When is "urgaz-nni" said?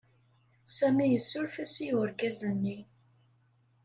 2.01-2.77